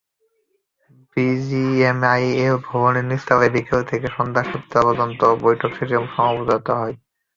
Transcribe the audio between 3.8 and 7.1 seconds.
থেকে সন্ধ্যা সাতটা পর্যন্ত বৈঠক শেষে সমঝোতা হয়।